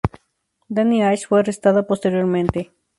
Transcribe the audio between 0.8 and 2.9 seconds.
Ashe fue arrestada posteriormente.